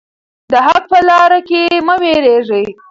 [0.51, 2.65] د حق په لاره کې مه ویریږئ.